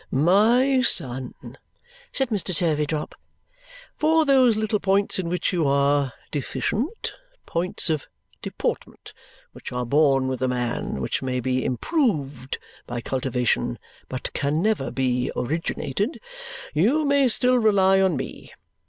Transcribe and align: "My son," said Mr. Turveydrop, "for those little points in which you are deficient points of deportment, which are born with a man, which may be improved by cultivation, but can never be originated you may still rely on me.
"My 0.09 0.81
son," 0.81 1.35
said 2.11 2.29
Mr. 2.29 2.57
Turveydrop, 2.57 3.13
"for 3.95 4.25
those 4.25 4.57
little 4.57 4.79
points 4.79 5.19
in 5.19 5.29
which 5.29 5.53
you 5.53 5.67
are 5.67 6.11
deficient 6.31 7.13
points 7.45 7.87
of 7.87 8.07
deportment, 8.41 9.13
which 9.51 9.71
are 9.71 9.85
born 9.85 10.27
with 10.27 10.41
a 10.41 10.47
man, 10.47 11.01
which 11.01 11.21
may 11.21 11.39
be 11.39 11.63
improved 11.63 12.57
by 12.87 12.99
cultivation, 12.99 13.77
but 14.09 14.33
can 14.33 14.59
never 14.59 14.89
be 14.89 15.31
originated 15.35 16.19
you 16.73 17.05
may 17.05 17.27
still 17.29 17.59
rely 17.59 18.01
on 18.01 18.17
me. 18.17 18.51